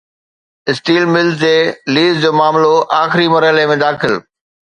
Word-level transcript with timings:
steel 0.69 1.03
mills 1.15 1.35
جي 1.41 1.57
lease 1.97 2.15
جو 2.23 2.31
معاملو 2.39 2.73
آخري 3.03 3.27
مرحلي 3.35 3.69
۾ 3.75 3.79
داخل 3.87 4.13